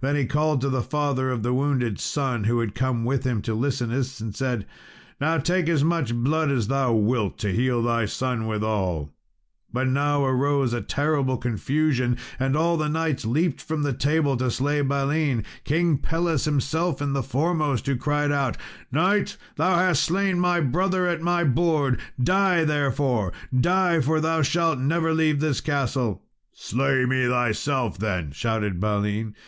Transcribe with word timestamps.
Then 0.00 0.16
he 0.16 0.24
called 0.24 0.62
to 0.62 0.70
the 0.70 0.80
father 0.80 1.28
of 1.30 1.42
the 1.42 1.52
wounded 1.52 1.98
son, 2.00 2.44
who 2.44 2.60
had 2.60 2.74
come 2.74 3.04
with 3.04 3.24
him 3.24 3.42
to 3.42 3.52
Listeniss, 3.52 4.18
and 4.20 4.34
said, 4.34 4.64
"Now 5.20 5.36
take 5.36 5.68
as 5.68 5.84
much 5.84 6.14
blood 6.14 6.50
as 6.50 6.68
thou 6.68 6.94
wilt, 6.94 7.36
to 7.40 7.52
heal 7.52 7.82
thy 7.82 8.06
son 8.06 8.46
withal." 8.46 9.12
But 9.70 9.88
now 9.88 10.24
arose 10.24 10.72
a 10.72 10.80
terrible 10.80 11.36
confusion, 11.36 12.16
and 12.38 12.56
all 12.56 12.78
the 12.78 12.88
knights 12.88 13.26
leaped 13.26 13.60
from 13.60 13.82
the 13.82 13.92
table 13.92 14.38
to 14.38 14.50
slay 14.50 14.80
Balin, 14.80 15.44
King 15.64 15.98
Pelles 15.98 16.46
himself 16.46 16.96
the 17.00 17.22
foremost, 17.22 17.84
who 17.86 17.96
cried 17.96 18.32
out, 18.32 18.56
"Knight, 18.90 19.36
thou 19.56 19.74
hast 19.74 20.02
slain 20.04 20.38
my 20.38 20.60
brother 20.60 21.08
at 21.08 21.20
my 21.20 21.44
board; 21.44 22.00
die, 22.22 22.64
therefore, 22.64 23.32
die, 23.54 24.00
for 24.00 24.18
thou 24.20 24.40
shalt 24.40 24.78
never 24.78 25.12
leave 25.12 25.40
this 25.40 25.60
castle." 25.60 26.22
"Slay 26.54 27.04
me, 27.04 27.26
thyself, 27.26 27.98
then," 27.98 28.30
shouted 28.30 28.80
Balin. 28.80 29.34